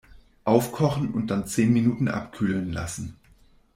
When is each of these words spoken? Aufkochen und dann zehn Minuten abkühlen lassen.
Aufkochen 0.45 1.11
und 1.13 1.27
dann 1.27 1.45
zehn 1.45 1.71
Minuten 1.71 2.07
abkühlen 2.07 2.71
lassen. 2.73 3.19